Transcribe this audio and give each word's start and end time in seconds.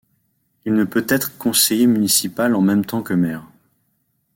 Il 0.65 0.73
ne 0.73 0.83
peut 0.83 1.05
être 1.07 1.37
conseiller 1.37 1.85
municipal 1.85 2.55
en 2.55 2.61
même 2.61 2.83
temps 2.83 3.03
que 3.03 3.13
maire. 3.13 3.43